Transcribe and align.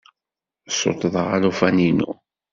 Ssuṭṭḍeɣ 0.69 1.27
alufan-inu. 1.35 2.11